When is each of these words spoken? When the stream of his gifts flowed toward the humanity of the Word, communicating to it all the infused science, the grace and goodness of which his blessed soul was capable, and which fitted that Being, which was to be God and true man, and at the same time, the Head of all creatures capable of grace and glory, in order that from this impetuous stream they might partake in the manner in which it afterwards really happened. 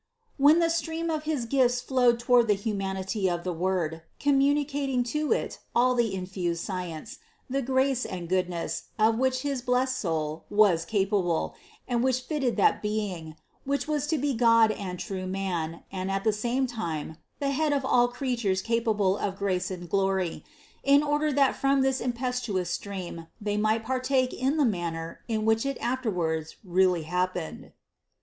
When 0.37 0.57
the 0.57 0.71
stream 0.71 1.11
of 1.11 1.25
his 1.25 1.45
gifts 1.45 1.79
flowed 1.79 2.17
toward 2.19 2.47
the 2.47 2.55
humanity 2.55 3.29
of 3.29 3.43
the 3.43 3.53
Word, 3.53 4.01
communicating 4.19 5.03
to 5.13 5.31
it 5.31 5.59
all 5.75 5.93
the 5.93 6.15
infused 6.15 6.63
science, 6.65 7.19
the 7.47 7.61
grace 7.61 8.03
and 8.03 8.27
goodness 8.27 8.85
of 8.97 9.19
which 9.19 9.41
his 9.43 9.61
blessed 9.61 9.95
soul 9.95 10.45
was 10.49 10.85
capable, 10.85 11.53
and 11.87 12.03
which 12.03 12.21
fitted 12.21 12.57
that 12.57 12.81
Being, 12.81 13.35
which 13.63 13.87
was 13.87 14.07
to 14.07 14.17
be 14.17 14.33
God 14.33 14.71
and 14.71 14.97
true 14.99 15.27
man, 15.27 15.83
and 15.91 16.09
at 16.09 16.23
the 16.23 16.33
same 16.33 16.65
time, 16.65 17.17
the 17.39 17.51
Head 17.51 17.71
of 17.71 17.85
all 17.85 18.07
creatures 18.07 18.63
capable 18.63 19.17
of 19.19 19.37
grace 19.37 19.69
and 19.69 19.87
glory, 19.87 20.43
in 20.83 21.03
order 21.03 21.31
that 21.31 21.55
from 21.55 21.81
this 21.81 22.01
impetuous 22.01 22.71
stream 22.71 23.27
they 23.39 23.55
might 23.55 23.85
partake 23.85 24.33
in 24.33 24.57
the 24.57 24.65
manner 24.65 25.19
in 25.27 25.45
which 25.45 25.63
it 25.63 25.77
afterwards 25.79 26.55
really 26.63 27.03
happened. 27.03 27.71